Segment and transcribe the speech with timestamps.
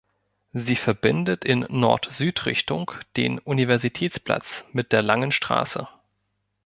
[0.53, 5.87] Sie verbindet in Nord-Süd-Richtung den Universitätsplatz mit der Langen Straße.